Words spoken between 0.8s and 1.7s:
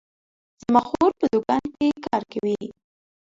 خور په دوکان